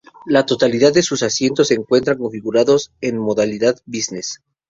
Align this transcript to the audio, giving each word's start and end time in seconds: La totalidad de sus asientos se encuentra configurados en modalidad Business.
La 0.25 0.47
totalidad 0.47 0.91
de 0.93 1.03
sus 1.03 1.21
asientos 1.21 1.67
se 1.67 1.75
encuentra 1.75 2.17
configurados 2.17 2.91
en 3.01 3.19
modalidad 3.19 3.79
Business. 3.85 4.41